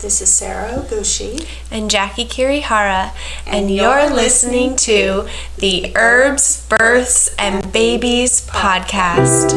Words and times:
This 0.00 0.22
is 0.22 0.32
Sara 0.32 0.74
Ohgushi. 0.74 1.44
and 1.72 1.90
Jackie 1.90 2.24
Kirihara, 2.24 3.12
and, 3.44 3.64
And 3.64 3.70
you're, 3.74 3.98
you're 3.98 4.14
listening 4.14 4.76
to 4.76 5.28
the 5.56 5.92
Herbs, 5.96 6.64
Births, 6.68 7.34
and 7.36 7.72
Babies 7.72 8.46
podcast. 8.46 9.50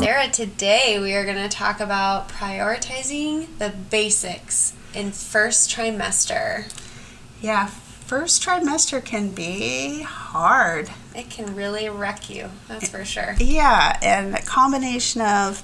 Sara, 0.00 0.28
today 0.28 0.98
we 1.00 1.14
are 1.14 1.24
going 1.24 1.36
to 1.36 1.48
talk 1.48 1.78
about 1.78 2.28
prioritizing 2.28 3.46
the 3.58 3.70
basics 3.90 4.72
in 4.94 5.12
first 5.12 5.70
trimester. 5.70 6.70
Yeah, 7.40 7.66
first 7.66 8.42
trimester 8.42 9.04
can 9.04 9.30
be 9.30 10.02
hard. 10.02 10.90
It 11.14 11.30
can 11.30 11.54
really 11.54 11.88
wreck 11.88 12.28
you, 12.30 12.50
that's 12.68 12.88
for 12.88 13.04
sure. 13.04 13.34
Yeah, 13.38 13.98
and 14.02 14.34
a 14.34 14.42
combination 14.42 15.20
of 15.22 15.62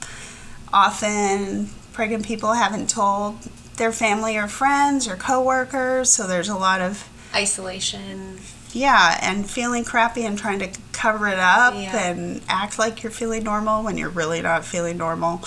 often 0.72 1.68
pregnant 1.92 2.24
people 2.26 2.52
haven't 2.54 2.90
told 2.90 3.40
their 3.76 3.92
family 3.92 4.36
or 4.36 4.48
friends 4.48 5.06
or 5.06 5.16
coworkers, 5.16 6.10
so 6.10 6.26
there's 6.26 6.48
a 6.48 6.56
lot 6.56 6.80
of 6.80 7.08
Isolation. 7.34 8.38
yeah, 8.72 9.18
and 9.22 9.48
feeling 9.48 9.84
crappy 9.84 10.24
and 10.24 10.38
trying 10.38 10.58
to 10.60 10.70
cover 10.92 11.28
it 11.28 11.38
up 11.38 11.74
Yeah. 11.74 12.08
and 12.10 12.40
act 12.48 12.78
like 12.78 13.02
you're 13.02 13.12
feeling 13.12 13.44
normal 13.44 13.82
when 13.84 13.98
you're 13.98 14.08
really 14.08 14.40
not 14.40 14.64
feeling 14.64 14.96
normal. 14.96 15.42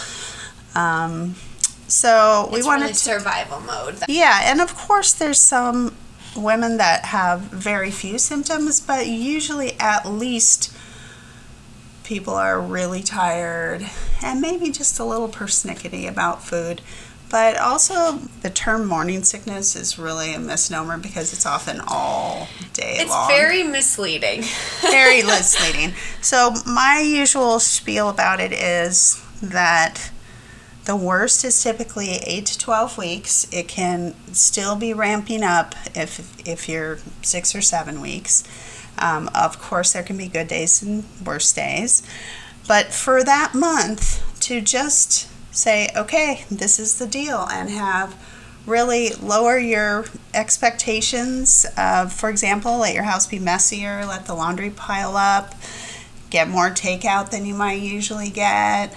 Um, 0.75 1.35
so 1.89 2.49
we 2.51 2.59
it's 2.59 2.67
wanted 2.67 2.81
really 2.83 2.93
to 2.93 2.99
survival 2.99 3.59
mode. 3.61 3.99
Yeah, 4.07 4.41
and 4.43 4.61
of 4.61 4.75
course, 4.75 5.13
there's 5.13 5.39
some 5.39 5.95
women 6.35 6.77
that 6.77 7.05
have 7.05 7.41
very 7.41 7.91
few 7.91 8.17
symptoms, 8.17 8.79
but 8.79 9.07
usually 9.07 9.73
at 9.79 10.05
least 10.05 10.73
people 12.03 12.33
are 12.33 12.59
really 12.59 13.03
tired 13.03 13.85
and 14.23 14.41
maybe 14.41 14.71
just 14.71 14.99
a 14.99 15.05
little 15.05 15.29
persnickety 15.29 16.07
about 16.09 16.43
food. 16.43 16.81
But 17.29 17.57
also, 17.59 18.13
the 18.41 18.49
term 18.49 18.87
morning 18.87 19.23
sickness 19.23 19.75
is 19.75 19.99
really 19.99 20.33
a 20.33 20.39
misnomer 20.39 20.97
because 20.97 21.31
it's 21.31 21.45
often 21.45 21.79
all 21.87 22.47
day 22.73 22.95
It's 22.97 23.11
long 23.11 23.29
It's 23.29 23.39
very 23.39 23.61
misleading. 23.63 24.41
very 24.81 25.21
misleading. 25.23 25.93
So 26.21 26.55
my 26.65 26.99
usual 26.99 27.59
spiel 27.59 28.09
about 28.09 28.39
it 28.39 28.51
is 28.51 29.23
that 29.43 30.09
the 30.89 30.95
worst 30.95 31.45
is 31.45 31.61
typically 31.61 32.15
eight 32.25 32.47
to 32.47 32.57
twelve 32.57 32.97
weeks. 32.97 33.45
It 33.53 33.67
can 33.67 34.15
still 34.33 34.75
be 34.75 34.91
ramping 34.91 35.43
up 35.43 35.75
if 35.95 36.35
if 36.47 36.67
you're 36.67 36.97
six 37.21 37.53
or 37.53 37.61
seven 37.61 38.01
weeks. 38.01 38.43
Um, 38.97 39.29
of 39.35 39.61
course, 39.61 39.93
there 39.93 40.01
can 40.01 40.17
be 40.17 40.27
good 40.27 40.47
days 40.47 40.81
and 40.81 41.03
worse 41.23 41.53
days, 41.53 42.01
but 42.67 42.87
for 42.87 43.23
that 43.23 43.53
month 43.53 44.03
to 44.47 44.61
just 44.61 45.29
say, 45.55 45.89
okay, 45.95 46.45
this 46.49 46.79
is 46.79 46.97
the 46.97 47.05
deal, 47.05 47.47
and 47.51 47.69
have 47.69 48.15
really 48.65 49.09
lower 49.21 49.59
your 49.59 50.05
expectations 50.33 51.67
of, 51.77 52.11
for 52.11 52.31
example, 52.31 52.79
let 52.79 52.95
your 52.95 53.03
house 53.03 53.27
be 53.27 53.37
messier, 53.37 54.07
let 54.07 54.25
the 54.25 54.33
laundry 54.33 54.71
pile 54.71 55.15
up, 55.15 55.53
get 56.31 56.47
more 56.49 56.71
takeout 56.71 57.29
than 57.29 57.45
you 57.45 57.53
might 57.53 57.79
usually 57.79 58.31
get, 58.31 58.95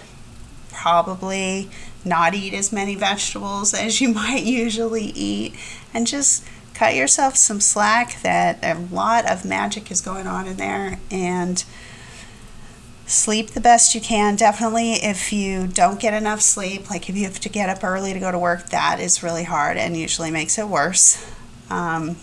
probably 0.73 1.71
not 2.05 2.35
eat 2.35 2.55
as 2.55 2.73
many 2.73 2.95
vegetables 2.95 3.75
as 3.87 4.01
you 4.01 4.13
might 4.13 4.43
usually 4.43 5.05
eat, 5.05 5.55
and 5.95 6.07
just 6.07 6.45
cut 6.75 6.95
yourself 6.95 7.37
some 7.37 7.61
slack 7.61 8.21
that 8.23 8.59
a 8.63 8.79
lot 8.93 9.31
of 9.31 9.45
magic 9.45 9.91
is 9.91 10.01
going 10.01 10.27
on 10.27 10.47
in 10.47 10.57
there. 10.57 10.99
And 11.11 11.65
sleep 13.07 13.51
the 13.51 13.61
best 13.61 13.95
you 13.95 14.01
can. 14.01 14.37
Definitely 14.37 14.93
if 14.95 15.33
you 15.33 15.67
don't 15.67 16.01
get 16.01 16.15
enough 16.15 16.41
sleep 16.41 16.89
like 16.89 17.09
if 17.09 17.17
you 17.17 17.25
have 17.25 17.41
to 17.41 17.49
get 17.49 17.69
up 17.69 17.85
early 17.85 18.13
to 18.13 18.21
go 18.21 18.33
to 18.33 18.39
work 18.39 18.71
that 18.71 19.01
is 19.01 19.23
really 19.23 19.45
hard 19.45 19.77
and 19.77 19.97
usually 19.97 20.31
makes 20.31 20.59
it 20.59 20.67
worse. 20.67 21.25
Um, 21.69 22.17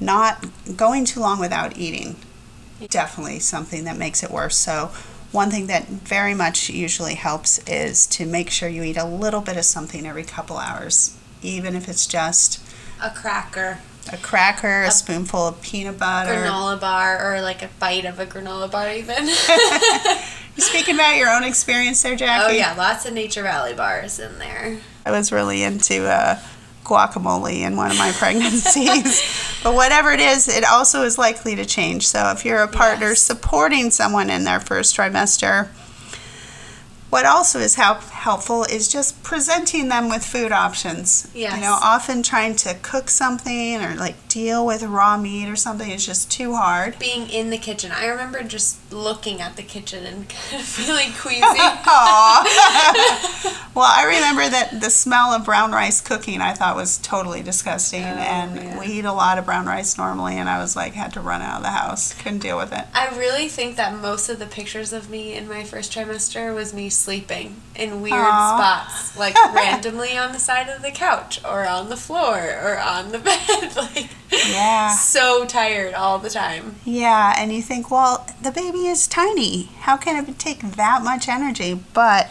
not 0.00 0.44
going 0.76 1.04
too 1.04 1.20
long 1.20 1.38
without 1.38 1.78
eating. 1.78 2.16
Definitely 2.88 3.38
something 3.38 3.84
that 3.84 3.96
makes 3.96 4.22
it 4.22 4.30
worse. 4.30 4.56
So 4.56 4.90
one 5.34 5.50
thing 5.50 5.66
that 5.66 5.86
very 5.88 6.32
much 6.32 6.70
usually 6.70 7.14
helps 7.14 7.58
is 7.66 8.06
to 8.06 8.24
make 8.24 8.50
sure 8.50 8.68
you 8.68 8.82
eat 8.84 8.96
a 8.96 9.04
little 9.04 9.40
bit 9.40 9.56
of 9.56 9.64
something 9.64 10.06
every 10.06 10.24
couple 10.24 10.56
hours 10.56 11.16
even 11.44 11.76
if 11.76 11.88
it's 11.88 12.06
just 12.06 12.60
a 13.02 13.10
cracker, 13.10 13.78
a 14.12 14.16
cracker 14.16 14.82
a 14.84 14.90
spoonful 14.90 15.48
of 15.48 15.60
peanut 15.62 15.98
butter 15.98 16.32
granola 16.32 16.80
bar, 16.80 17.36
or 17.36 17.40
like 17.42 17.62
a 17.62 17.68
bite 17.78 18.04
of 18.04 18.18
a 18.18 18.26
granola 18.26 18.70
bar, 18.70 18.90
even. 18.90 19.26
you 20.56 20.62
speaking 20.62 20.94
about 20.94 21.16
your 21.16 21.28
own 21.28 21.44
experience 21.44 22.02
there 22.02 22.16
jackie 22.16 22.54
oh, 22.54 22.56
yeah, 22.56 22.74
lots 22.74 23.04
of 23.04 23.12
Nature 23.12 23.42
Valley 23.42 23.74
bars 23.74 24.18
in 24.18 24.38
there. 24.38 24.78
I 25.06 25.10
was 25.10 25.30
really 25.30 25.62
into 25.62 26.06
uh, 26.06 26.40
guacamole 26.84 27.60
in 27.60 27.76
one 27.76 27.90
of 27.90 27.98
my 27.98 28.12
pregnancies. 28.12 29.22
but 29.64 29.74
whatever 29.74 30.12
it 30.12 30.20
is, 30.20 30.48
it 30.48 30.64
also 30.64 31.02
is 31.02 31.18
likely 31.18 31.56
to 31.56 31.64
change. 31.64 32.06
So 32.06 32.30
if 32.30 32.44
you're 32.44 32.62
a 32.62 32.68
partner 32.68 33.08
Yes. 33.10 33.22
supporting 33.22 33.90
someone 33.90 34.30
in 34.30 34.44
their 34.44 34.60
first 34.60 34.96
trimester, 34.96 35.68
what 37.10 37.26
also 37.26 37.58
is 37.58 37.74
help, 37.76 38.00
helpful 38.24 38.64
is 38.64 38.88
just 38.88 39.22
presenting 39.22 39.88
them 39.90 40.08
with 40.08 40.24
food 40.24 40.50
options. 40.50 41.30
Yes. 41.34 41.56
You 41.56 41.60
know, 41.60 41.76
often 41.82 42.22
trying 42.22 42.56
to 42.56 42.74
cook 42.80 43.10
something 43.10 43.82
or 43.82 43.94
like 43.96 44.16
deal 44.28 44.64
with 44.64 44.82
raw 44.82 45.18
meat 45.18 45.46
or 45.46 45.56
something 45.56 45.90
is 45.90 46.06
just 46.06 46.32
too 46.32 46.54
hard. 46.54 46.98
Being 46.98 47.28
in 47.28 47.50
the 47.50 47.58
kitchen, 47.58 47.92
I 47.92 48.06
remember 48.06 48.42
just 48.42 48.78
looking 48.90 49.42
at 49.42 49.56
the 49.56 49.62
kitchen 49.62 50.06
and 50.06 50.26
kind 50.26 50.54
of 50.62 50.66
feeling 50.66 51.12
queasy. 51.20 51.44
Aw. 51.44 52.44
well, 53.74 53.92
I 53.94 54.06
remember 54.06 54.48
that 54.48 54.80
the 54.80 54.88
smell 54.88 55.32
of 55.32 55.44
brown 55.44 55.72
rice 55.72 56.00
cooking 56.00 56.40
I 56.40 56.54
thought 56.54 56.76
was 56.76 56.96
totally 56.96 57.42
disgusting, 57.42 58.04
oh, 58.04 58.06
and 58.06 58.56
yeah. 58.56 58.78
we 58.78 58.86
eat 58.86 59.04
a 59.04 59.12
lot 59.12 59.36
of 59.36 59.44
brown 59.44 59.66
rice 59.66 59.98
normally, 59.98 60.36
and 60.36 60.48
I 60.48 60.58
was 60.60 60.74
like 60.74 60.94
had 60.94 61.12
to 61.12 61.20
run 61.20 61.42
out 61.42 61.58
of 61.58 61.62
the 61.62 61.68
house, 61.68 62.14
couldn't 62.14 62.38
deal 62.38 62.56
with 62.56 62.72
it. 62.72 62.86
I 62.94 63.14
really 63.18 63.48
think 63.48 63.76
that 63.76 63.94
most 64.00 64.30
of 64.30 64.38
the 64.38 64.46
pictures 64.46 64.94
of 64.94 65.10
me 65.10 65.34
in 65.34 65.46
my 65.46 65.62
first 65.62 65.92
trimester 65.92 66.54
was 66.54 66.72
me 66.72 66.88
sleeping 66.88 67.60
in 67.76 68.00
weird 68.00 68.13
Aw. 68.20 68.56
spots, 68.56 69.18
like 69.18 69.34
randomly 69.54 70.16
on 70.16 70.32
the 70.32 70.38
side 70.38 70.68
of 70.68 70.82
the 70.82 70.90
couch 70.90 71.40
or 71.44 71.66
on 71.66 71.88
the 71.88 71.96
floor 71.96 72.36
or 72.36 72.78
on 72.78 73.12
the 73.12 73.18
bed, 73.20 73.76
like 73.76 74.10
Yeah. 74.30 74.88
so 74.90 75.44
tired 75.44 75.94
all 75.94 76.18
the 76.18 76.30
time. 76.30 76.76
Yeah, 76.84 77.34
and 77.36 77.52
you 77.52 77.62
think, 77.62 77.90
well, 77.90 78.26
the 78.42 78.50
baby 78.50 78.86
is 78.86 79.06
tiny. 79.06 79.70
How 79.80 79.96
can 79.96 80.24
it 80.24 80.38
take 80.38 80.60
that 80.60 81.02
much 81.02 81.28
energy? 81.28 81.80
But 81.92 82.30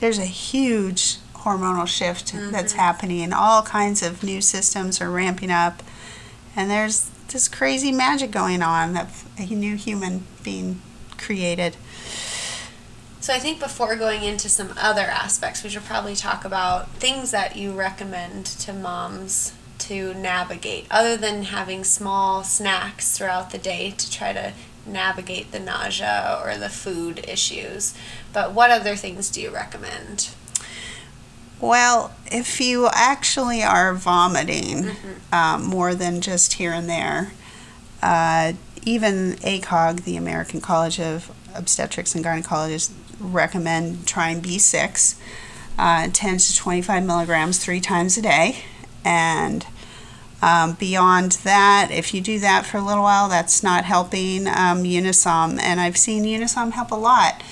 there's 0.00 0.18
a 0.18 0.24
huge 0.24 1.18
hormonal 1.34 1.86
shift 1.86 2.32
that's 2.32 2.72
mm-hmm. 2.72 2.80
happening. 2.80 3.22
And 3.22 3.34
all 3.34 3.62
kinds 3.62 4.02
of 4.02 4.22
new 4.22 4.40
systems 4.40 5.00
are 5.00 5.10
ramping 5.10 5.50
up, 5.50 5.82
and 6.54 6.70
there's 6.70 7.10
this 7.28 7.48
crazy 7.48 7.92
magic 7.92 8.30
going 8.30 8.62
on 8.62 8.96
of 8.96 9.28
a 9.38 9.46
new 9.46 9.76
human 9.76 10.24
being 10.42 10.82
created. 11.16 11.76
So 13.20 13.34
I 13.34 13.38
think 13.38 13.60
before 13.60 13.96
going 13.96 14.22
into 14.22 14.48
some 14.48 14.72
other 14.78 15.02
aspects, 15.02 15.62
we 15.62 15.68
should 15.68 15.84
probably 15.84 16.16
talk 16.16 16.46
about 16.46 16.88
things 16.92 17.32
that 17.32 17.54
you 17.54 17.72
recommend 17.72 18.46
to 18.46 18.72
moms 18.72 19.52
to 19.80 20.14
navigate, 20.14 20.86
other 20.90 21.18
than 21.18 21.44
having 21.44 21.84
small 21.84 22.42
snacks 22.44 23.16
throughout 23.16 23.50
the 23.50 23.58
day 23.58 23.90
to 23.90 24.10
try 24.10 24.32
to 24.32 24.54
navigate 24.86 25.52
the 25.52 25.60
nausea 25.60 26.40
or 26.42 26.56
the 26.56 26.70
food 26.70 27.24
issues. 27.28 27.94
But 28.32 28.52
what 28.52 28.70
other 28.70 28.96
things 28.96 29.28
do 29.30 29.42
you 29.42 29.50
recommend? 29.50 30.30
Well, 31.60 32.12
if 32.32 32.58
you 32.58 32.88
actually 32.92 33.62
are 33.62 33.92
vomiting 33.94 34.92
um, 35.32 35.64
more 35.64 35.94
than 35.94 36.22
just 36.22 36.54
here 36.54 36.72
and 36.72 36.88
there, 36.88 37.32
uh, 38.02 38.54
even 38.82 39.34
ACOG, 39.36 40.04
the 40.04 40.16
American 40.16 40.62
College 40.62 40.98
of 40.98 41.30
Obstetrics 41.54 42.14
and 42.14 42.24
Gynecologists, 42.24 42.92
recommend 43.20 44.06
trying 44.06 44.40
B6, 44.40 45.16
uh, 45.78 46.08
10 46.12 46.38
to 46.38 46.56
25 46.56 47.04
milligrams 47.04 47.58
three 47.58 47.80
times 47.80 48.16
a 48.16 48.22
day. 48.22 48.64
And 49.04 49.66
um, 50.42 50.74
beyond 50.74 51.32
that, 51.44 51.90
if 51.90 52.14
you 52.14 52.20
do 52.20 52.38
that 52.40 52.66
for 52.66 52.78
a 52.78 52.82
little 52.82 53.02
while, 53.02 53.28
that's 53.28 53.62
not 53.62 53.84
helping. 53.84 54.46
Um, 54.46 54.84
Unisom, 54.84 55.60
and 55.60 55.80
I've 55.80 55.96
seen 55.96 56.24
Unisom 56.24 56.72
help 56.72 56.90
a 56.90 56.96
lot. 56.96 57.42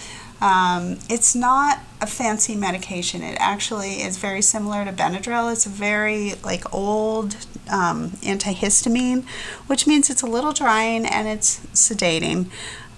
Um, 0.41 0.99
it's 1.11 1.35
not 1.35 1.81
a 2.01 2.07
fancy 2.07 2.55
medication. 2.55 3.23
It 3.23 3.37
actually 3.41 4.03
is 4.03 4.17
very 4.17 4.41
similar 4.41 4.85
to 4.85 4.93
Benadryl. 4.93 5.53
It's 5.53 5.67
a 5.67 5.71
very 5.71 6.35
like 6.45 6.73
old 6.73 7.35
um, 7.71 8.11
antihistamine, 8.23 9.25
which 9.67 9.87
means 9.87 10.09
it's 10.09 10.23
a 10.23 10.27
little 10.27 10.53
drying 10.53 11.05
and 11.05 11.27
it's 11.27 11.59
sedating. 11.75 12.47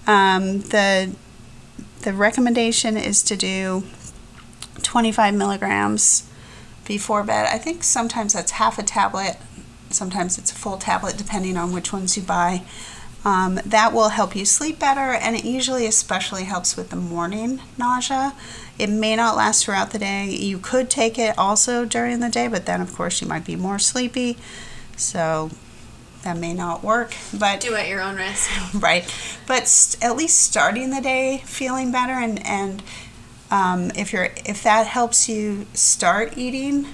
Um, 0.06 0.60
the 0.60 1.14
the 2.02 2.12
recommendation 2.12 2.96
is 2.96 3.22
to 3.24 3.36
do 3.36 3.84
25 4.82 5.34
milligrams 5.34 6.28
before 6.86 7.22
bed. 7.22 7.46
I 7.46 7.58
think 7.58 7.84
sometimes 7.84 8.32
that's 8.32 8.52
half 8.52 8.78
a 8.78 8.82
tablet, 8.82 9.36
sometimes 9.90 10.38
it's 10.38 10.50
a 10.50 10.54
full 10.54 10.78
tablet, 10.78 11.16
depending 11.16 11.56
on 11.56 11.72
which 11.72 11.92
ones 11.92 12.16
you 12.16 12.22
buy. 12.22 12.62
Um, 13.22 13.60
that 13.66 13.92
will 13.92 14.08
help 14.08 14.34
you 14.34 14.46
sleep 14.46 14.78
better, 14.78 15.12
and 15.12 15.36
it 15.36 15.44
usually 15.44 15.86
especially 15.86 16.44
helps 16.44 16.74
with 16.74 16.88
the 16.88 16.96
morning 16.96 17.60
nausea. 17.76 18.34
It 18.78 18.88
may 18.88 19.14
not 19.14 19.36
last 19.36 19.64
throughout 19.64 19.90
the 19.90 19.98
day. 19.98 20.30
You 20.30 20.58
could 20.58 20.88
take 20.88 21.18
it 21.18 21.38
also 21.38 21.84
during 21.84 22.20
the 22.20 22.30
day, 22.30 22.48
but 22.48 22.64
then, 22.64 22.80
of 22.80 22.94
course, 22.94 23.20
you 23.20 23.28
might 23.28 23.44
be 23.44 23.56
more 23.56 23.78
sleepy. 23.78 24.38
So 24.96 25.50
that 26.22 26.36
may 26.36 26.52
not 26.54 26.82
work. 26.84 27.14
But 27.36 27.60
Do 27.60 27.74
at 27.74 27.88
your 27.88 28.00
own 28.00 28.16
risk. 28.16 28.50
right, 28.74 29.04
but 29.46 29.66
st- 29.66 30.02
at 30.04 30.16
least 30.16 30.40
starting 30.40 30.90
the 30.90 31.00
day 31.00 31.42
feeling 31.44 31.90
better, 31.92 32.12
and 32.12 32.44
and 32.46 32.82
um, 33.50 33.90
if 33.94 34.12
you're 34.12 34.30
if 34.44 34.62
that 34.62 34.86
helps 34.86 35.28
you 35.28 35.66
start 35.74 36.36
eating, 36.36 36.86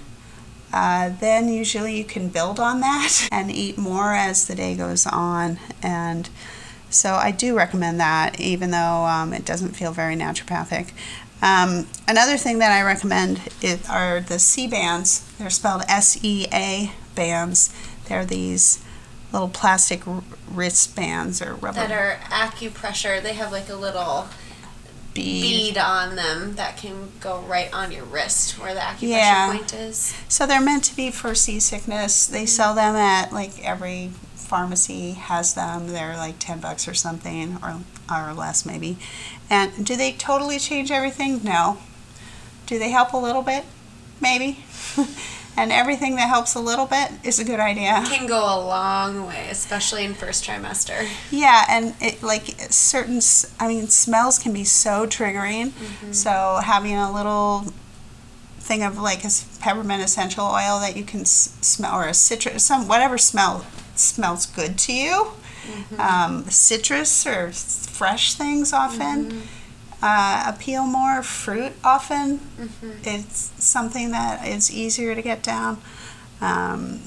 uh, 0.72 1.10
then 1.20 1.48
usually 1.48 1.96
you 1.96 2.04
can 2.04 2.28
build 2.28 2.60
on 2.60 2.80
that 2.80 3.28
and 3.32 3.50
eat 3.50 3.78
more 3.78 4.14
as 4.14 4.46
the 4.46 4.54
day 4.54 4.74
goes 4.74 5.06
on. 5.06 5.58
And 5.82 6.28
so 6.90 7.14
I 7.14 7.30
do 7.30 7.56
recommend 7.56 8.00
that, 8.00 8.40
even 8.40 8.70
though 8.70 9.04
um, 9.06 9.32
it 9.32 9.44
doesn't 9.44 9.76
feel 9.76 9.92
very 9.92 10.16
naturopathic. 10.16 10.92
Um, 11.42 11.86
another 12.08 12.38
thing 12.38 12.58
that 12.60 12.72
I 12.72 12.82
recommend 12.82 13.40
is, 13.60 13.86
are 13.88 14.20
the 14.20 14.38
Sea 14.38 14.66
bands. 14.66 15.30
They're 15.38 15.50
spelled 15.50 15.82
S 15.88 16.18
E 16.22 16.46
A 16.52 16.92
bands. 17.14 17.74
They're 18.08 18.24
these 18.24 18.82
little 19.32 19.48
plastic 19.48 20.06
r- 20.06 20.22
wristbands 20.50 21.42
or 21.42 21.54
rubber 21.54 21.80
That 21.86 21.92
are 21.92 22.18
acupressure. 22.30 23.22
They 23.22 23.34
have 23.34 23.52
like 23.52 23.68
a 23.68 23.74
little 23.74 24.28
bead. 25.14 25.42
bead 25.42 25.78
on 25.78 26.16
them 26.16 26.54
that 26.56 26.76
can 26.76 27.10
go 27.20 27.40
right 27.40 27.72
on 27.72 27.92
your 27.92 28.04
wrist 28.04 28.58
where 28.58 28.74
the 28.74 28.80
acupressure 28.80 29.08
Yeah. 29.08 29.52
point 29.52 29.74
is. 29.74 30.14
So 30.28 30.46
they're 30.46 30.60
meant 30.60 30.84
to 30.84 30.96
be 30.96 31.10
for 31.10 31.34
seasickness. 31.34 32.26
They 32.26 32.40
mm-hmm. 32.40 32.46
sell 32.46 32.74
them 32.74 32.94
at 32.96 33.32
like 33.32 33.62
every 33.64 34.12
pharmacy 34.34 35.12
has 35.12 35.54
them. 35.54 35.88
They're 35.88 36.16
like 36.16 36.38
ten 36.38 36.60
bucks 36.60 36.86
or 36.86 36.94
something, 36.94 37.58
or 37.62 37.80
or 38.10 38.32
less 38.32 38.64
maybe. 38.64 38.96
And 39.50 39.84
do 39.84 39.96
they 39.96 40.12
totally 40.12 40.58
change 40.58 40.90
everything? 40.90 41.42
No. 41.42 41.78
Do 42.66 42.78
they 42.78 42.90
help 42.90 43.12
a 43.12 43.16
little 43.16 43.42
bit? 43.42 43.64
Maybe. 44.20 44.64
and 45.56 45.72
everything 45.72 46.16
that 46.16 46.28
helps 46.28 46.54
a 46.54 46.60
little 46.60 46.86
bit 46.86 47.12
is 47.24 47.38
a 47.38 47.44
good 47.44 47.60
idea. 47.60 48.02
Can 48.06 48.26
go 48.26 48.38
a 48.38 48.60
long 48.60 49.26
way, 49.26 49.48
especially 49.50 50.04
in 50.04 50.14
first 50.14 50.44
trimester. 50.44 51.08
Yeah, 51.30 51.64
and 51.68 51.94
it 52.00 52.22
like 52.22 52.54
certain. 52.70 53.20
I 53.58 53.68
mean, 53.68 53.88
smells 53.88 54.38
can 54.38 54.52
be 54.52 54.64
so 54.64 55.06
triggering. 55.06 55.70
Mm-hmm. 55.70 56.12
So 56.12 56.60
having 56.62 56.94
a 56.94 57.12
little 57.12 57.72
thing 58.58 58.82
of 58.82 58.98
like 58.98 59.24
a 59.24 59.30
peppermint 59.60 60.02
essential 60.02 60.44
oil 60.44 60.80
that 60.80 60.96
you 60.96 61.04
can 61.04 61.20
s- 61.20 61.56
smell, 61.60 61.94
or 61.94 62.06
a 62.06 62.14
citrus, 62.14 62.64
some 62.64 62.86
whatever 62.88 63.16
smell 63.16 63.64
smells 63.94 64.46
good 64.46 64.78
to 64.78 64.92
you. 64.92 65.28
Mm-hmm. 65.66 66.00
Um, 66.00 66.44
citrus 66.44 67.26
or 67.26 67.50
fresh 67.50 68.34
things 68.34 68.72
often 68.72 69.30
mm-hmm. 69.30 69.40
Uh, 70.02 70.44
appeal 70.46 70.84
more. 70.84 71.22
Fruit 71.22 71.72
often 71.82 72.40
it's 73.02 73.52
something 73.64 74.10
that 74.10 74.46
is 74.46 74.70
easier 74.70 75.14
to 75.14 75.22
get 75.22 75.42
down. 75.42 75.78
Um, 76.40 77.00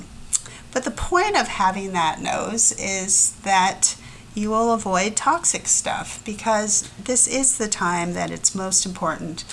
but 0.72 0.84
the 0.84 0.92
point 0.92 1.36
of 1.36 1.48
having 1.48 1.94
that 1.94 2.22
nose 2.22 2.72
is 2.80 3.32
that 3.44 3.96
you 4.36 4.50
will 4.50 4.74
avoid 4.74 5.16
toxic 5.16 5.68
stuff 5.68 6.24
because 6.26 6.90
this 7.04 7.28
is 7.28 7.58
the 7.58 7.68
time 7.68 8.14
that 8.14 8.32
it's 8.32 8.54
most 8.54 8.86
important 8.86 9.44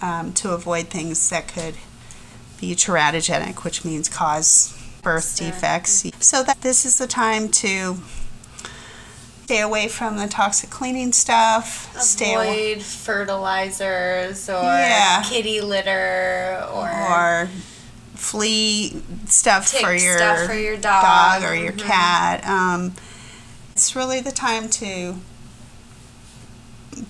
um, 0.00 0.32
to 0.34 0.52
avoid 0.52 0.88
things 0.88 1.30
that 1.30 1.48
could 1.48 1.74
be 2.60 2.74
teratogenic, 2.74 3.64
which 3.64 3.84
means 3.84 4.08
cause 4.08 4.78
birth 5.02 5.36
defects. 5.36 6.04
So 6.20 6.42
that 6.44 6.60
this 6.62 6.86
is 6.86 6.98
the 6.98 7.08
time 7.08 7.48
to 7.48 7.96
stay 9.52 9.60
away 9.60 9.86
from 9.86 10.16
the 10.16 10.26
toxic 10.26 10.70
cleaning 10.70 11.12
stuff. 11.12 11.94
Stay 12.00 12.32
away 12.34 12.72
Avoid 12.72 12.82
fertilizers 12.82 14.48
or 14.48 14.62
Yeah. 14.62 15.22
kitty 15.26 15.60
litter 15.60 16.66
or, 16.72 16.88
or 16.90 17.48
flea 18.14 19.02
stuff 19.26 19.68
for 19.68 19.92
your, 19.94 20.16
stuff 20.16 20.46
for 20.46 20.54
your 20.54 20.78
dog, 20.78 21.42
or 21.42 21.54
your 21.54 21.72
Mhm. 21.72 21.80
cat. 21.80 22.48
Um, 22.48 22.94
it's 23.72 23.94
really 23.94 24.20
the 24.20 24.32
time 24.32 24.70
to 24.70 25.20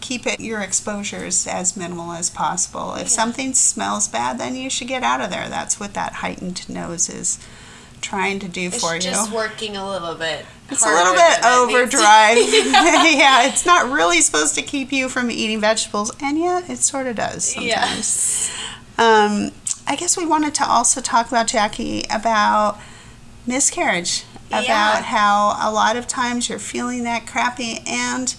keep 0.00 0.26
it 0.26 0.40
your 0.40 0.60
exposures 0.60 1.46
as 1.46 1.76
minimal 1.76 2.12
as 2.12 2.28
possible. 2.28 2.94
If 2.94 3.02
Yeah. 3.02 3.08
something 3.08 3.54
smells 3.54 4.08
bad, 4.08 4.38
then 4.38 4.56
you 4.56 4.68
should 4.68 4.88
get 4.88 5.04
out 5.04 5.20
of 5.20 5.30
there. 5.30 5.48
That's 5.48 5.78
what 5.78 5.94
that 5.94 6.14
heightened 6.14 6.68
nose 6.68 7.08
is 7.08 7.38
trying 8.02 8.38
to 8.40 8.48
do 8.48 8.66
It's 8.66 8.80
for 8.80 8.94
you. 8.94 9.00
just 9.00 9.32
working 9.32 9.76
a 9.76 9.88
little 9.88 10.14
bit. 10.14 10.44
It's 10.68 10.84
a 10.84 10.88
little 10.88 11.12
bit 11.14 11.40
than 11.42 11.70
it 11.70 11.72
needs 11.82 11.90
to 11.90 11.96
overdrive. 11.98 12.36
be. 12.36 12.42
yeah, 13.18 13.46
it's 13.46 13.64
not 13.64 13.90
really 13.90 14.20
supposed 14.20 14.54
to 14.56 14.62
keep 14.62 14.92
you 14.92 15.08
from 15.08 15.30
eating 15.30 15.60
vegetables, 15.60 16.12
and 16.20 16.38
yet 16.38 16.68
it 16.68 16.78
sort 16.78 17.06
of 17.06 17.16
does 17.16 17.44
sometimes. 17.44 17.66
Yes. 17.68 18.58
Um, 18.98 19.50
I 19.86 19.96
guess 19.96 20.16
we 20.16 20.26
wanted 20.26 20.54
to 20.56 20.66
also 20.66 21.00
talk 21.00 21.28
about 21.28 21.46
Jackie 21.46 22.04
about 22.10 22.78
miscarriage, 23.46 24.24
about 24.48 24.64
Yeah. 24.64 25.02
how 25.02 25.56
a 25.60 25.70
lot 25.72 25.96
of 25.96 26.06
times 26.06 26.48
you're 26.48 26.58
feeling 26.58 27.04
that 27.04 27.26
crappy 27.26 27.82
and 27.86 28.34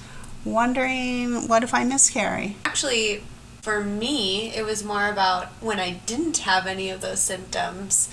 wondering, 0.45 1.47
what 1.47 1.63
if 1.63 1.73
I 1.73 1.83
miscarry? 1.83 2.57
Actually, 2.65 3.23
for 3.61 3.81
me, 3.83 4.53
it 4.55 4.65
was 4.65 4.83
more 4.83 5.07
about 5.07 5.47
when 5.61 5.79
I 5.79 5.91
didn't 6.05 6.39
have 6.39 6.67
any 6.67 6.89
of 6.89 7.01
those 7.01 7.19
symptoms. 7.21 8.09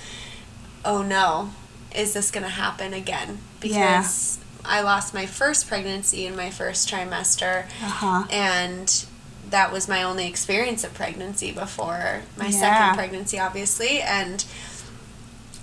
Oh 0.85 1.03
no, 1.03 1.50
is 1.94 2.12
this 2.15 2.31
going 2.31 2.44
to 2.44 2.50
happen 2.50 2.93
again? 2.94 3.38
Yeah. 3.62 3.99
Because 4.00 4.38
I 4.65 4.81
lost 4.82 5.12
my 5.15 5.27
first 5.27 5.69
pregnancy 5.69 6.27
in 6.27 6.37
my 6.37 6.50
first 6.50 6.88
trimester, 6.88 7.65
Uh 7.82 7.87
huh. 7.87 8.25
and 8.31 9.05
that 9.50 9.73
was 9.73 9.88
my 9.88 10.03
only 10.03 10.27
experience 10.27 10.85
of 10.85 10.94
pregnancy 10.94 11.50
before 11.53 12.23
my 12.37 12.47
Yeah. 12.47 12.61
second 12.61 12.97
pregnancy, 12.97 13.38
obviously. 13.38 14.00
And 14.00 14.44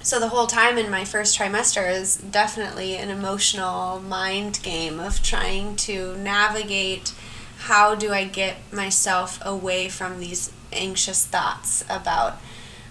so 0.02 0.20
the 0.20 0.30
whole 0.30 0.48
time 0.48 0.78
in 0.78 0.90
my 0.90 1.04
first 1.06 1.38
trimester 1.38 1.90
is 1.92 2.18
definitely 2.18 2.96
an 2.98 3.10
emotional 3.10 4.00
mind 4.00 4.60
game 4.64 5.00
of 5.00 5.22
trying 5.24 5.76
to 5.78 6.16
navigate 6.18 7.14
how 7.60 7.96
do 7.96 8.14
I 8.14 8.24
get 8.26 8.58
myself 8.72 9.40
away 9.44 9.90
from 9.90 10.20
these 10.20 10.52
anxious 10.72 11.26
thoughts 11.26 11.84
about 11.90 12.38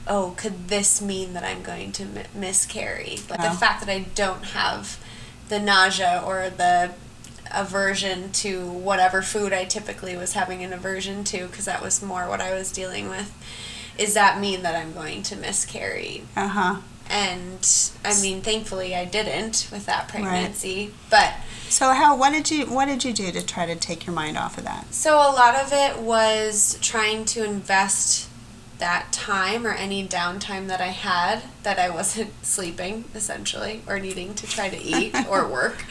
oh 0.08 0.34
could 0.36 0.68
this 0.68 1.00
mean 1.02 1.32
that 1.34 1.42
I'm 1.44 1.62
going 1.62 1.92
to 1.92 2.04
mi- 2.04 2.22
miscarry 2.34 3.18
like 3.30 3.40
Wow. 3.40 3.52
the 3.52 3.58
fact 3.58 3.84
that 3.84 3.88
I 3.92 4.00
don't 4.14 4.44
have 4.46 4.98
the 5.48 5.58
nausea 5.58 6.22
or 6.24 6.50
the 6.50 6.92
aversion 7.52 8.32
to 8.32 8.66
whatever 8.66 9.22
food 9.22 9.52
I 9.52 9.64
typically 9.64 10.16
was 10.16 10.32
having 10.32 10.62
an 10.64 10.72
aversion 10.72 11.24
to 11.24 11.46
because 11.46 11.64
that 11.66 11.82
was 11.82 12.02
more 12.02 12.28
what 12.28 12.40
I 12.40 12.52
was 12.54 12.72
dealing 12.72 13.08
with 13.08 13.32
is 13.98 14.14
that 14.14 14.40
mean 14.40 14.62
that 14.62 14.74
I'm 14.74 14.92
going 14.92 15.22
to 15.24 15.36
miscarry 15.36 16.24
Uh 16.36 16.48
huh. 16.48 16.76
and 17.08 17.90
I 18.04 18.20
mean, 18.20 18.42
thankfully, 18.42 18.94
I 18.94 19.04
didn't 19.04 19.68
with 19.72 19.86
that 19.86 20.08
pregnancy. 20.08 20.92
But 21.08 21.34
So 21.68 21.92
how? 21.92 22.16
What 22.16 22.32
did 22.32 22.50
you 22.50 22.66
What 22.66 22.86
did 22.86 23.04
you 23.04 23.12
do 23.12 23.30
to 23.32 23.44
try 23.46 23.64
to 23.66 23.74
take 23.76 24.06
your 24.06 24.14
mind 24.14 24.36
off 24.36 24.58
of 24.58 24.64
that? 24.64 24.92
so 24.92 25.14
a 25.16 25.30
lot 25.32 25.54
of 25.54 25.72
it 25.72 25.98
was 26.02 26.78
trying 26.82 27.24
to 27.26 27.44
invest 27.44 28.28
that 28.78 29.10
time 29.12 29.66
or 29.66 29.72
any 29.72 30.06
downtime 30.06 30.68
that 30.68 30.80
I 30.80 30.88
had 30.88 31.42
that 31.62 31.78
I 31.78 31.88
wasn't 31.90 32.32
sleeping, 32.44 33.04
essentially, 33.14 33.82
or 33.86 33.98
needing 33.98 34.34
to 34.34 34.46
try 34.46 34.68
to 34.68 34.80
eat 34.80 35.14
or 35.28 35.48
work, 35.48 35.84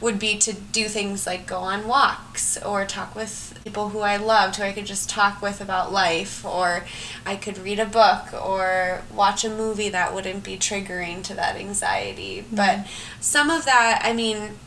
would 0.00 0.18
be 0.18 0.38
to 0.38 0.52
do 0.52 0.86
things 0.86 1.26
like 1.26 1.46
go 1.46 1.58
on 1.58 1.88
walks 1.88 2.62
or 2.62 2.84
talk 2.84 3.14
with 3.14 3.58
people 3.64 3.88
who 3.88 4.00
I 4.00 4.16
loved, 4.16 4.56
who 4.56 4.62
I 4.62 4.72
could 4.72 4.86
just 4.86 5.10
talk 5.10 5.42
with 5.42 5.60
about 5.60 5.92
life, 5.92 6.44
or 6.44 6.84
I 7.26 7.36
could 7.36 7.58
read 7.58 7.80
a 7.80 7.86
book 7.86 8.32
or 8.32 9.02
watch 9.12 9.44
a 9.44 9.50
movie 9.50 9.88
that 9.88 10.14
wouldn't 10.14 10.44
be 10.44 10.56
triggering 10.56 11.22
to 11.24 11.34
that 11.34 11.56
anxiety. 11.56 12.44
But 12.50 12.78
mm-hmm. 12.78 13.20
some 13.20 13.50
of 13.50 13.64
that, 13.64 14.00
I 14.04 14.12
mean, 14.12 14.58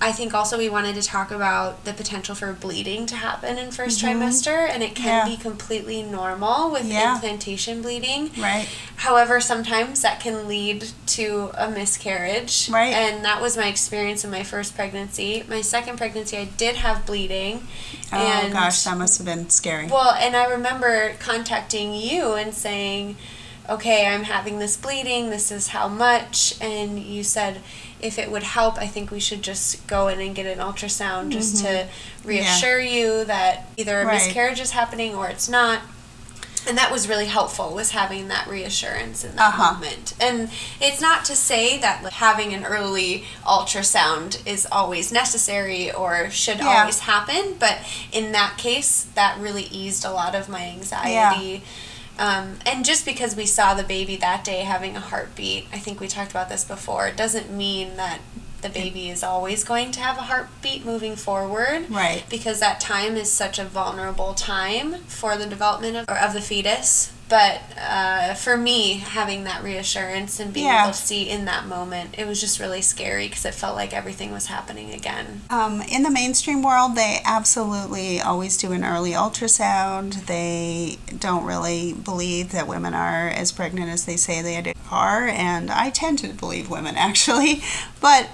I 0.00 0.12
think 0.12 0.32
also 0.32 0.56
we 0.56 0.68
wanted 0.68 0.94
to 0.94 1.02
talk 1.02 1.32
about 1.32 1.84
the 1.84 1.92
potential 1.92 2.34
for 2.34 2.52
bleeding 2.52 3.04
to 3.06 3.16
happen 3.16 3.58
in 3.58 3.70
1st 3.70 4.00
mm-hmm. 4.00 4.22
trimester, 4.22 4.68
and 4.68 4.82
it 4.82 4.94
can 4.94 5.26
Yeah. 5.26 5.36
be 5.36 5.36
completely 5.36 6.02
normal 6.02 6.70
with 6.70 6.86
Yeah. 6.86 7.14
implantation 7.14 7.82
bleeding. 7.82 8.30
Right. 8.38 8.68
However, 8.96 9.40
sometimes 9.40 10.02
that 10.02 10.20
can 10.20 10.46
lead 10.46 10.88
to 11.06 11.50
a 11.54 11.68
miscarriage. 11.68 12.68
Right. 12.70 12.92
And 12.94 13.24
that 13.24 13.40
was 13.42 13.56
my 13.56 13.66
experience 13.66 14.24
in 14.24 14.30
my 14.30 14.44
first 14.44 14.76
pregnancy. 14.76 15.44
My 15.48 15.62
second 15.62 15.96
pregnancy, 15.98 16.36
I 16.36 16.44
did 16.44 16.76
have 16.76 17.04
bleeding. 17.04 17.66
Oh 18.12 18.16
and 18.16 18.52
gosh, 18.52 18.84
that 18.84 18.96
must 18.96 19.18
have 19.18 19.26
been 19.26 19.50
scary. 19.50 19.86
well, 19.86 20.12
and 20.12 20.36
I 20.36 20.46
remember 20.46 21.14
contacting 21.18 21.92
you 21.92 22.34
and 22.34 22.54
saying, 22.54 23.16
okay, 23.68 24.06
I'm 24.06 24.24
having 24.24 24.58
this 24.58 24.76
bleeding, 24.76 25.30
this 25.30 25.50
is 25.50 25.68
how 25.68 25.88
much. 25.88 26.54
And 26.60 26.98
you 26.98 27.22
said, 27.22 27.60
if 28.00 28.18
it 28.18 28.30
would 28.30 28.42
help, 28.44 28.78
I 28.78 28.86
think 28.86 29.10
we 29.10 29.20
should 29.20 29.42
just 29.42 29.86
go 29.86 30.08
in 30.08 30.20
and 30.20 30.34
get 30.34 30.46
an 30.46 30.58
ultrasound 30.58 31.30
just 31.30 31.64
to 31.64 31.86
reassure 32.24 32.80
you 32.80 33.24
that 33.24 33.66
either 33.76 33.96
a 33.96 34.00
Mm-hmm. 34.00 34.08
Right. 34.08 34.24
miscarriage 34.26 34.60
is 34.60 34.70
happening 34.72 35.14
or 35.14 35.28
it's 35.28 35.48
not. 35.48 35.80
and 36.66 36.76
that 36.76 36.90
was 36.92 37.08
really 37.08 37.26
helpful 37.26 37.72
was 37.74 37.92
having 37.92 38.28
that 38.28 38.46
reassurance 38.46 39.24
in 39.24 39.34
that 39.36 39.48
Uh-huh. 39.54 39.72
moment 39.74 40.12
and 40.20 40.50
it's 40.80 41.00
not 41.00 41.24
to 41.24 41.34
say 41.36 41.78
that 41.78 42.02
like, 42.02 42.12
having 42.14 42.52
an 42.52 42.64
early 42.66 43.24
ultrasound 43.46 44.44
is 44.46 44.66
always 44.70 45.10
necessary 45.12 45.90
or 45.92 46.28
should 46.30 46.58
Yeah. 46.58 46.80
always 46.80 46.98
happen 47.00 47.54
but 47.58 47.78
in 48.12 48.32
that 48.32 48.58
case 48.58 49.06
that 49.14 49.38
really 49.38 49.64
eased 49.64 50.04
a 50.04 50.10
lot 50.10 50.34
of 50.34 50.48
my 50.48 50.62
anxiety 50.66 51.62
um, 52.18 52.56
and 52.66 52.84
just 52.84 53.04
because 53.04 53.36
we 53.36 53.46
saw 53.46 53.74
the 53.74 53.82
baby 53.84 54.16
that 54.16 54.44
day 54.44 54.60
having 54.60 54.96
a 54.96 55.00
heartbeat 55.00 55.66
i 55.72 55.78
think 55.78 56.00
we 56.00 56.08
talked 56.08 56.30
about 56.30 56.48
this 56.48 56.64
before 56.64 57.06
it 57.06 57.16
doesn't 57.16 57.50
mean 57.50 57.96
that 57.96 58.20
the 58.60 58.68
baby 58.68 59.08
is 59.08 59.22
always 59.22 59.62
going 59.62 59.92
to 59.92 60.00
have 60.00 60.18
a 60.18 60.22
heartbeat 60.22 60.84
moving 60.84 61.14
forward 61.14 61.86
Right. 61.88 62.24
because 62.28 62.58
that 62.58 62.80
time 62.80 63.14
is 63.16 63.30
such 63.30 63.58
a 63.60 63.64
vulnerable 63.64 64.34
time 64.34 64.94
for 65.06 65.36
the 65.36 65.46
development 65.46 65.96
of, 65.96 66.08
or 66.08 66.18
of 66.18 66.32
the 66.32 66.40
fetus. 66.40 67.12
But 67.28 67.60
uh, 67.78 68.34
for 68.34 68.56
me, 68.56 68.94
having 68.94 69.44
that 69.44 69.62
reassurance 69.62 70.40
and 70.40 70.52
being 70.52 70.66
Yeah. 70.66 70.84
able 70.84 70.92
to 70.92 70.98
see 70.98 71.28
in 71.28 71.44
that 71.44 71.66
moment, 71.66 72.14
it 72.16 72.26
was 72.26 72.40
just 72.40 72.58
really 72.58 72.80
scary 72.80 73.28
because 73.28 73.44
it 73.44 73.54
felt 73.54 73.76
like 73.76 73.92
everything 73.92 74.32
was 74.32 74.46
happening 74.46 74.92
again. 74.92 75.42
Um, 75.50 75.82
in 75.82 76.02
the 76.04 76.10
mainstream 76.10 76.62
world, 76.62 76.96
they 76.96 77.20
absolutely 77.24 78.20
always 78.20 78.56
do 78.56 78.72
an 78.72 78.82
early 78.82 79.12
ultrasound. 79.12 80.26
They 80.26 80.96
don't 81.18 81.44
really 81.44 81.92
believe 81.92 82.52
that 82.52 82.66
women 82.66 82.94
are 82.94 83.28
as 83.28 83.52
pregnant 83.52 83.90
as 83.90 84.06
they 84.06 84.16
say 84.16 84.40
they 84.40 84.72
are, 84.90 85.28
and 85.28 85.70
I 85.70 85.90
tend 85.90 86.20
to 86.20 86.28
believe 86.28 86.70
women 86.70 86.96
actually. 87.08 87.62
But 88.00 88.30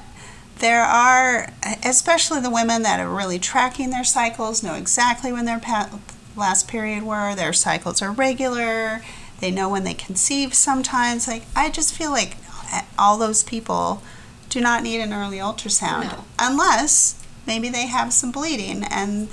there 0.61 0.83
are, 0.85 1.51
especially 1.85 2.41
the 2.41 2.51
women 2.51 2.83
that 2.83 3.01
are 3.01 3.09
really 3.13 3.41
tracking 3.41 3.91
their 3.91 4.05
cycles, 4.05 4.63
know 4.63 4.75
exactly 4.75 5.33
when 5.33 5.47
their 5.47 5.59
pa- 5.59 5.91
last 6.37 6.69
period 6.69 7.03
were, 7.05 7.35
their 7.35 7.53
cycles 7.53 8.03
are 8.03 8.13
regular, 8.13 9.03
they 9.41 9.51
know 9.51 9.69
when 9.69 9.85
they 9.85 9.95
conceive 9.95 10.55
sometimes. 10.55 11.27
Like, 11.29 11.45
I 11.55 11.71
just 11.71 11.95
feel 11.95 12.11
like 12.11 12.37
all 12.99 13.19
those 13.19 13.43
people 13.43 14.03
do 14.49 14.61
not 14.61 14.83
need 14.83 15.01
an 15.01 15.13
early 15.13 15.39
ultrasound 15.39 16.05
No. 16.13 16.25
unless 16.39 17.23
maybe 17.47 17.69
they 17.69 17.87
have 17.87 18.13
some 18.13 18.31
bleeding 18.33 18.85
and 18.85 19.29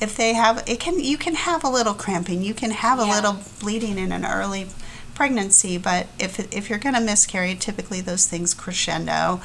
if 0.00 0.16
they 0.16 0.34
have 0.34 0.62
it 0.66 0.80
can 0.80 0.98
you 1.00 1.16
can 1.16 1.34
have 1.34 1.62
a 1.64 1.68
little 1.68 1.94
cramping 1.94 2.42
you 2.42 2.54
can 2.54 2.70
have 2.72 2.98
a 2.98 3.06
Yeah. 3.06 3.14
little 3.14 3.36
bleeding 3.60 3.98
in 3.98 4.10
an 4.12 4.24
early 4.24 4.66
pregnancy 5.14 5.78
but 5.78 6.08
if 6.18 6.38
if 6.52 6.68
you're 6.68 6.78
going 6.78 6.94
to 6.94 7.00
miscarry 7.00 7.54
typically 7.54 8.00
those 8.00 8.26
things 8.26 8.52
crescendo 8.54 9.40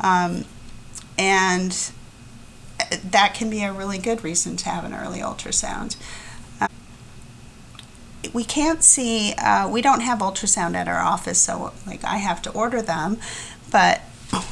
um, 0.00 0.44
and 1.18 1.90
uh, 2.80 2.96
that 3.04 3.34
can 3.34 3.48
be 3.50 3.62
a 3.62 3.72
really 3.72 3.98
good 3.98 4.24
reason 4.24 4.56
to 4.56 4.68
have 4.68 4.84
an 4.84 4.94
early 4.94 5.20
ultrasound 5.20 5.96
we 8.32 8.44
can't 8.44 8.82
see 8.82 9.32
uh, 9.34 9.68
we 9.68 9.82
don't 9.82 10.00
have 10.00 10.18
ultrasound 10.20 10.74
at 10.74 10.88
our 10.88 11.00
office 11.00 11.40
so 11.40 11.72
like 11.86 12.04
i 12.04 12.16
have 12.16 12.40
to 12.42 12.50
order 12.52 12.80
them 12.80 13.18
but 13.70 14.02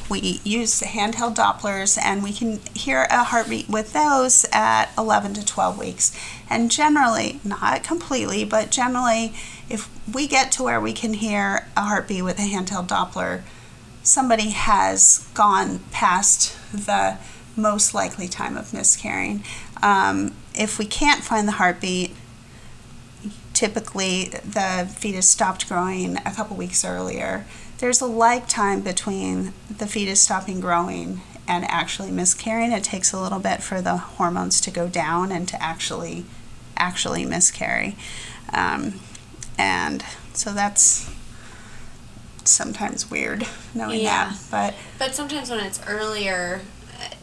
we 0.09 0.39
use 0.43 0.81
handheld 0.81 1.35
dopplers 1.35 1.97
and 2.01 2.21
we 2.21 2.33
can 2.33 2.59
hear 2.73 3.07
a 3.09 3.23
heartbeat 3.23 3.67
with 3.67 3.93
those 3.93 4.45
at 4.51 4.89
11 4.97 5.33
to 5.35 5.45
12 5.45 5.79
weeks. 5.79 6.17
And 6.49 6.69
generally 6.69 7.39
not 7.43 7.83
completely 7.83 8.43
but 8.43 8.69
generally 8.69 9.33
if 9.69 9.89
we 10.13 10.27
get 10.27 10.51
to 10.53 10.63
where 10.63 10.79
we 10.79 10.93
can 10.93 11.13
hear 11.13 11.67
a 11.75 11.81
heartbeat 11.81 12.23
with 12.23 12.37
a 12.39 12.43
handheld 12.43 12.87
doppler 12.87 13.41
somebody 14.03 14.49
has 14.49 15.27
gone 15.33 15.79
past 15.91 16.57
the 16.71 17.17
most 17.55 17.93
likely 17.93 18.27
time 18.27 18.57
of 18.57 18.73
miscarrying. 18.73 19.43
Um, 19.83 20.35
if 20.53 20.79
we 20.79 20.85
can't 20.85 21.23
find 21.23 21.47
the 21.47 21.53
heartbeat 21.53 22.15
typically 23.65 24.23
the 24.25 24.91
fetus 24.97 25.29
stopped 25.29 25.69
growing 25.69 26.17
a 26.25 26.31
couple 26.35 26.57
weeks 26.57 26.83
earlier. 26.83 27.45
There's 27.77 28.01
a 28.01 28.07
lag 28.07 28.47
time 28.47 28.81
between 28.81 29.53
the 29.69 29.85
fetus 29.85 30.19
stopping 30.19 30.59
growing 30.59 31.21
and 31.47 31.63
actually 31.65 32.09
miscarrying. 32.09 32.71
It 32.71 32.83
takes 32.83 33.13
a 33.13 33.21
little 33.21 33.37
bit 33.37 33.61
for 33.61 33.79
the 33.79 33.97
hormones 33.97 34.61
to 34.61 34.71
go 34.71 34.87
down 34.87 35.31
and 35.31 35.47
to 35.47 35.61
actually 35.61 36.25
actually 36.75 37.23
miscarry. 37.23 37.95
Um, 38.51 38.99
and 39.59 40.03
so 40.33 40.53
that's 40.53 41.07
sometimes 42.43 43.11
weird 43.11 43.45
knowing 43.75 43.99
Yeah. 44.01 44.29
that. 44.31 44.39
But 44.49 44.73
But 44.97 45.13
sometimes 45.13 45.51
when 45.51 45.59
it's 45.59 45.79
earlier, 45.85 46.61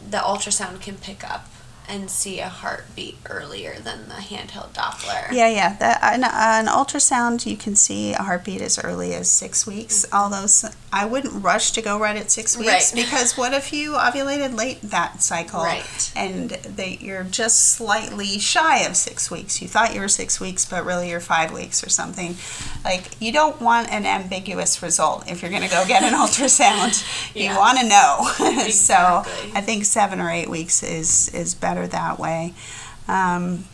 the 0.08 0.18
ultrasound 0.18 0.80
can 0.82 0.98
pick 0.98 1.28
up 1.28 1.48
and 1.88 2.10
see 2.10 2.38
a 2.40 2.48
heartbeat 2.48 3.16
earlier 3.30 3.74
than 3.76 4.08
the 4.08 4.14
handheld 4.14 4.70
Doppler. 4.74 5.30
Yeah, 5.32 5.48
yeah. 5.48 5.74
The, 5.76 6.04
an, 6.04 6.24
an 6.24 6.66
ultrasound, 6.66 7.46
you 7.46 7.56
can 7.56 7.74
see 7.76 8.12
a 8.12 8.22
heartbeat 8.22 8.60
as 8.60 8.78
early 8.82 9.14
as 9.14 9.30
six 9.30 9.66
weeks. 9.66 10.04
Mm-hmm. 10.04 10.14
Although 10.16 10.46
I 10.92 11.04
wouldn't 11.06 11.42
rush 11.42 11.70
to 11.72 11.82
go 11.82 11.98
right 11.98 12.16
at 12.16 12.30
six 12.30 12.56
weeks 12.56 12.68
Right. 12.70 12.92
because 13.04 13.36
what 13.36 13.52
if 13.54 13.72
you 13.72 13.92
ovulated 13.92 14.54
late 14.56 14.80
that 14.82 15.22
cycle 15.22 15.60
Right. 15.62 16.12
and 16.16 16.50
they, 16.50 16.98
you're 17.00 17.24
just 17.24 17.70
slightly 17.72 18.38
shy 18.38 18.80
of 18.84 18.96
six 18.96 19.30
weeks? 19.30 19.60
You 19.62 19.68
thought 19.68 19.94
you 19.94 20.00
were 20.00 20.08
six 20.08 20.40
weeks, 20.40 20.64
but 20.64 20.84
really 20.84 21.10
you're 21.10 21.20
five 21.20 21.52
weeks 21.52 21.84
or 21.84 21.88
something. 21.88 22.36
Like 22.84 23.20
you 23.20 23.32
don't 23.32 23.60
want 23.60 23.90
an 23.90 24.04
ambiguous 24.06 24.82
result 24.82 25.30
if 25.30 25.42
you're 25.42 25.50
going 25.50 25.62
to 25.62 25.68
go 25.70 25.84
get 25.86 26.02
an 26.02 26.12
ultrasound. 26.18 27.02
Yeah. 27.34 27.52
You 27.52 27.58
want 27.58 27.78
to 27.78 27.88
know. 27.88 28.68
so 28.70 28.94
I 29.54 29.60
think 29.60 29.84
seven 29.84 30.20
or 30.20 30.30
eight 30.30 30.48
weeks 30.50 30.82
is 30.82 31.28
is 31.34 31.54
better 31.54 31.77
that 31.86 32.18
way. 32.18 32.54
Um, 33.06 33.64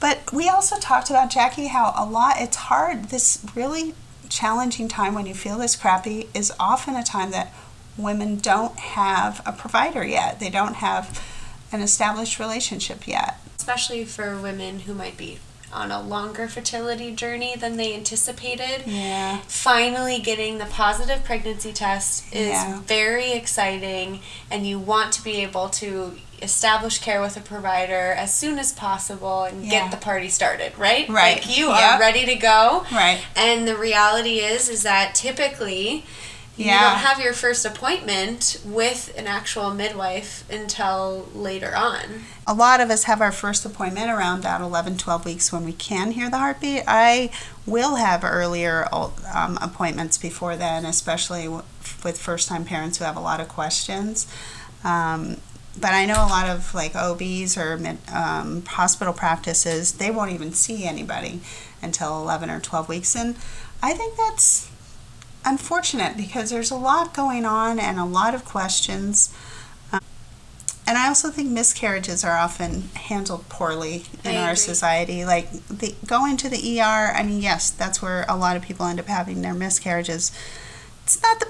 but 0.00 0.32
we 0.32 0.48
also 0.48 0.78
talked 0.78 1.10
about 1.10 1.30
Jackie 1.30 1.68
how 1.68 1.94
a 1.96 2.04
lot 2.04 2.36
it's 2.38 2.56
hard 2.56 3.06
this 3.06 3.44
really 3.54 3.94
challenging 4.28 4.88
time 4.88 5.14
when 5.14 5.26
you 5.26 5.34
feel 5.34 5.58
this 5.58 5.76
crappy 5.76 6.28
is 6.34 6.52
often 6.58 6.96
a 6.96 7.02
time 7.02 7.30
that 7.30 7.52
women 7.96 8.36
don't 8.36 8.76
have 8.78 9.40
a 9.46 9.52
provider 9.52 10.04
yet. 10.04 10.40
They 10.40 10.50
don't 10.50 10.74
have 10.74 11.22
an 11.72 11.80
established 11.80 12.38
relationship 12.38 13.06
yet. 13.06 13.38
Especially 13.58 14.04
for 14.04 14.38
women 14.38 14.80
who 14.80 14.94
might 14.94 15.16
be 15.16 15.38
on 15.74 15.90
a 15.90 16.00
longer 16.00 16.48
fertility 16.48 17.10
journey 17.14 17.56
than 17.56 17.76
they 17.76 17.94
anticipated. 17.94 18.84
Yeah. 18.86 19.40
Finally, 19.48 20.20
getting 20.20 20.58
the 20.58 20.66
positive 20.66 21.24
pregnancy 21.24 21.72
test 21.72 22.24
is 22.32 22.50
Yeah. 22.50 22.80
very 22.86 23.32
exciting, 23.32 24.20
and 24.50 24.66
you 24.66 24.78
want 24.78 25.12
to 25.12 25.22
be 25.24 25.42
able 25.42 25.68
to 25.70 26.18
establish 26.42 26.98
care 26.98 27.20
with 27.20 27.36
a 27.36 27.40
provider 27.40 28.12
as 28.12 28.32
soon 28.34 28.58
as 28.58 28.70
possible 28.72 29.44
and 29.44 29.64
Yeah. 29.64 29.70
get 29.82 29.90
the 29.90 29.96
party 29.96 30.28
started, 30.28 30.76
right? 30.78 31.08
Right. 31.08 31.36
Like 31.36 31.56
you 31.56 31.70
Yep. 31.70 31.82
are 31.94 31.98
ready 31.98 32.24
to 32.26 32.34
go. 32.36 32.84
Right. 32.92 33.20
And 33.34 33.66
the 33.66 33.76
reality 33.76 34.40
is 34.40 34.68
is 34.68 34.82
that 34.82 35.14
typically 35.14 36.04
you 36.56 36.66
don't 36.66 36.98
have 36.98 37.18
your 37.18 37.32
first 37.32 37.64
appointment 37.66 38.60
with 38.64 39.12
an 39.16 39.26
actual 39.26 39.74
midwife 39.74 40.48
until 40.50 41.28
later 41.34 41.74
on. 41.74 42.24
A 42.46 42.54
lot 42.54 42.80
of 42.80 42.90
us 42.90 43.04
have 43.04 43.20
our 43.20 43.32
first 43.32 43.64
appointment 43.64 44.10
around 44.10 44.42
that 44.42 44.60
11, 44.60 44.98
12 44.98 45.24
weeks 45.24 45.52
when 45.52 45.64
we 45.64 45.72
can 45.72 46.12
hear 46.12 46.30
the 46.30 46.38
heartbeat. 46.38 46.84
I 46.86 47.30
will 47.66 47.96
have 47.96 48.22
earlier 48.22 48.86
um, 48.92 49.58
appointments 49.60 50.16
before 50.16 50.54
then, 50.56 50.84
especially 50.84 51.44
w- 51.44 51.64
with 52.04 52.20
first 52.20 52.48
time 52.48 52.64
parents 52.64 52.98
who 52.98 53.04
have 53.04 53.16
a 53.16 53.20
lot 53.20 53.40
of 53.40 53.48
questions. 53.48 54.26
Um, 54.84 55.38
but 55.80 55.92
I 55.92 56.06
know 56.06 56.24
a 56.24 56.28
lot 56.28 56.48
of 56.48 56.72
like 56.72 56.94
OBs 56.94 57.56
or 57.56 57.76
mid, 57.76 57.98
um, 58.12 58.64
hospital 58.64 59.12
practices, 59.12 59.94
they 59.94 60.10
won't 60.10 60.30
even 60.30 60.52
see 60.52 60.84
anybody 60.84 61.40
until 61.82 62.20
11 62.22 62.48
or 62.48 62.60
12 62.60 62.88
weeks. 62.88 63.16
And 63.16 63.34
I 63.82 63.92
think 63.92 64.16
that's 64.16 64.70
unfortunate 65.44 66.16
because 66.16 66.50
there's 66.50 66.70
a 66.70 66.76
lot 66.76 67.14
going 67.14 67.44
on 67.44 67.78
and 67.78 67.98
a 67.98 68.04
lot 68.04 68.34
of 68.34 68.44
questions. 68.44 69.34
Um, 69.92 70.00
and 70.86 70.98
I 70.98 71.08
also 71.08 71.30
think 71.30 71.50
miscarriages 71.50 72.24
are 72.24 72.36
often 72.36 72.82
handled 72.94 73.48
poorly 73.48 74.04
in 74.24 74.32
I 74.32 74.38
our 74.38 74.44
agree. 74.50 74.56
society. 74.56 75.24
Like 75.24 75.50
the, 75.68 75.94
going 76.06 76.36
to 76.38 76.48
the 76.48 76.80
ER, 76.80 77.12
I 77.14 77.22
mean, 77.22 77.40
yes, 77.40 77.70
that's 77.70 78.00
where 78.02 78.24
a 78.28 78.36
lot 78.36 78.56
of 78.56 78.62
people 78.62 78.86
end 78.86 79.00
up 79.00 79.06
having 79.06 79.42
their 79.42 79.54
miscarriages. 79.54 80.32
It's 81.04 81.22
not 81.22 81.38
the 81.38 81.46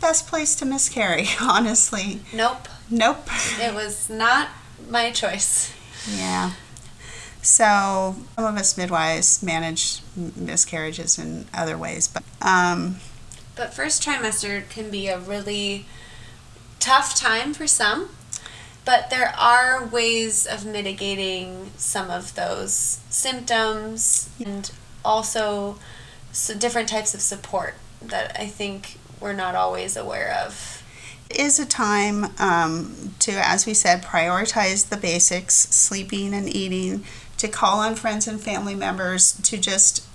best 0.00 0.26
place 0.26 0.54
to 0.56 0.66
miscarry, 0.66 1.26
honestly. 1.40 2.20
Nope. 2.34 2.68
Nope. 2.90 3.28
It 3.60 3.74
was 3.74 4.08
not 4.10 4.48
my 4.88 5.10
choice. 5.10 5.72
Yeah. 6.10 6.52
So 7.42 8.16
some 8.36 8.44
of 8.44 8.56
us 8.56 8.76
midwives 8.76 9.42
manage 9.42 10.00
miscarriages 10.36 11.18
in 11.18 11.46
other 11.54 11.78
ways, 11.78 12.08
but 12.08 12.22
um, 12.42 12.96
But 13.58 13.74
first 13.74 14.02
trimester 14.02 14.66
can 14.70 14.88
be 14.88 15.08
a 15.08 15.18
really 15.18 15.84
tough 16.78 17.16
time 17.16 17.52
for 17.52 17.66
some. 17.66 18.10
But 18.84 19.10
there 19.10 19.34
are 19.36 19.84
ways 19.84 20.46
of 20.46 20.64
mitigating 20.64 21.72
some 21.76 22.08
of 22.08 22.36
those 22.36 23.00
symptoms 23.10 24.30
and 24.42 24.70
also 25.04 25.78
so 26.32 26.54
different 26.54 26.88
types 26.88 27.14
of 27.14 27.20
support 27.20 27.74
that 28.00 28.34
I 28.38 28.46
think 28.46 28.96
we're 29.20 29.32
not 29.32 29.56
always 29.56 29.96
aware 29.96 30.32
of. 30.46 30.84
it 31.28 31.40
is 31.40 31.58
a 31.58 31.66
time 31.66 32.26
um, 32.38 33.14
to, 33.18 33.32
as 33.32 33.66
we 33.66 33.74
said, 33.74 34.02
prioritize 34.04 34.88
the 34.88 34.96
basics, 34.96 35.54
sleeping 35.54 36.32
and 36.32 36.48
eating, 36.48 37.04
to 37.38 37.48
call 37.48 37.80
on 37.80 37.96
friends 37.96 38.26
and 38.28 38.40
family 38.40 38.74
members 38.74 39.32
to 39.42 39.58
just 39.58 40.07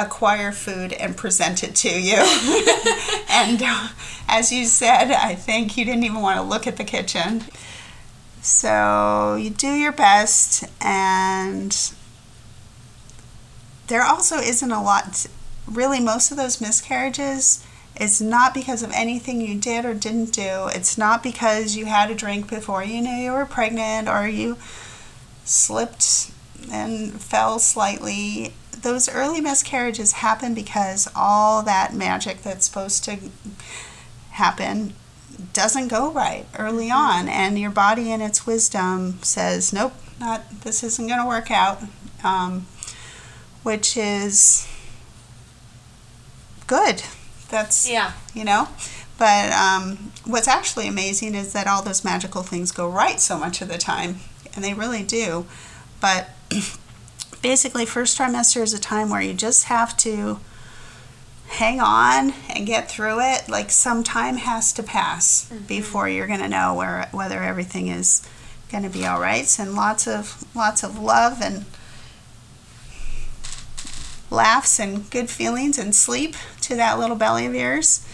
acquire 0.00 0.52
food 0.52 0.92
and 0.92 1.16
present 1.16 1.62
it 1.62 1.74
to 1.76 1.88
you. 1.88 2.16
and 3.28 3.62
uh, 3.62 3.88
as 4.28 4.52
you 4.52 4.64
said, 4.64 5.12
I 5.12 5.34
think 5.34 5.76
you 5.76 5.84
didn't 5.84 6.04
even 6.04 6.20
want 6.20 6.36
to 6.38 6.42
look 6.42 6.66
at 6.66 6.76
the 6.76 6.84
kitchen. 6.84 7.44
So 8.42 9.36
you 9.40 9.50
do 9.50 9.74
your 9.74 9.92
best, 9.92 10.64
and 10.80 11.76
there 13.88 14.02
also 14.02 14.36
isn't 14.36 14.70
a 14.70 14.82
lot. 14.82 15.26
Really, 15.66 16.00
most 16.00 16.30
of 16.30 16.36
those 16.36 16.60
miscarriages, 16.60 17.64
it's 17.96 18.20
not 18.20 18.54
because 18.54 18.82
of 18.82 18.90
anything 18.92 19.42
you 19.42 19.58
did 19.58 19.84
or 19.84 19.92
didn't 19.92 20.32
do. 20.32 20.68
It's 20.68 20.96
not 20.96 21.22
because 21.22 21.76
you 21.76 21.84
had 21.86 22.10
a 22.10 22.14
drink 22.14 22.48
before 22.48 22.82
you 22.82 23.02
knew 23.02 23.10
you 23.10 23.32
were 23.32 23.44
pregnant 23.44 24.08
or 24.08 24.26
you 24.26 24.56
slipped 25.44 26.30
and 26.70 27.12
fell 27.20 27.58
slightly. 27.58 28.52
Those 28.82 29.08
early 29.08 29.40
miscarriages 29.40 30.12
happen 30.12 30.54
because 30.54 31.08
all 31.14 31.62
that 31.62 31.92
magic 31.94 32.42
that's 32.42 32.64
supposed 32.66 33.04
to 33.04 33.18
happen 34.30 34.94
doesn't 35.52 35.88
go 35.88 36.10
right 36.10 36.46
early 36.58 36.90
on, 36.90 37.28
and 37.28 37.58
your 37.58 37.70
body, 37.70 38.10
in 38.10 38.20
its 38.20 38.46
wisdom, 38.46 39.18
says, 39.22 39.72
"Nope, 39.72 39.92
not 40.18 40.62
this 40.62 40.82
isn't 40.82 41.06
going 41.06 41.20
to 41.20 41.26
work 41.26 41.50
out," 41.50 41.82
um, 42.24 42.66
which 43.62 43.96
is 43.96 44.66
good. 46.66 47.02
That's 47.48 47.88
Yeah. 47.88 48.12
you 48.34 48.44
know. 48.44 48.68
But 49.18 49.52
um, 49.52 50.12
what's 50.24 50.48
actually 50.48 50.88
amazing 50.88 51.34
is 51.34 51.52
that 51.52 51.66
all 51.66 51.82
those 51.82 52.04
magical 52.04 52.42
things 52.42 52.72
go 52.72 52.88
right 52.88 53.20
so 53.20 53.36
much 53.36 53.60
of 53.60 53.68
the 53.68 53.76
time, 53.78 54.20
and 54.54 54.64
they 54.64 54.72
really 54.72 55.02
do. 55.02 55.46
But 56.00 56.30
basically, 57.42 57.86
first 57.86 58.18
trimester 58.18 58.62
is 58.62 58.74
a 58.74 58.80
time 58.80 59.10
where 59.10 59.20
you 59.20 59.34
just 59.34 59.64
have 59.64 59.96
to 59.98 60.40
hang 61.48 61.80
on 61.80 62.32
and 62.48 62.66
get 62.66 62.90
through 62.90 63.20
it. 63.20 63.48
Like 63.48 63.70
some 63.70 64.02
time 64.02 64.36
has 64.36 64.72
to 64.74 64.82
pass 64.82 65.50
before 65.66 66.08
you're 66.08 66.26
going 66.26 66.40
to 66.40 66.48
know 66.48 66.74
where 66.74 67.08
whether 67.12 67.42
everything 67.42 67.88
is 67.88 68.26
going 68.70 68.84
to 68.84 68.90
be 68.90 69.04
all 69.04 69.20
right. 69.20 69.58
And 69.58 69.74
lots 69.74 70.06
of 70.06 70.44
lots 70.54 70.82
of 70.82 70.98
love 70.98 71.40
and 71.42 71.64
laughs 74.30 74.78
and 74.78 75.10
good 75.10 75.28
feelings 75.28 75.76
and 75.76 75.94
sleep 75.94 76.36
to 76.62 76.76
that 76.76 76.98
little 76.98 77.16
belly 77.16 77.46
of 77.46 77.54
yours, 77.54 78.06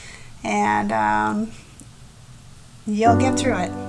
and 0.43 0.91
um, 0.91 1.53
you'll 2.87 3.19
get 3.19 3.39
through 3.39 3.59
it. 3.59 3.86